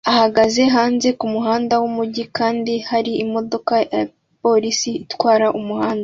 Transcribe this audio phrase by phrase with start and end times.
[0.11, 4.01] ahagaze hanze kumuhanda wumujyi kandi hari imodoka ya
[4.43, 5.99] polisi itwara umuhanda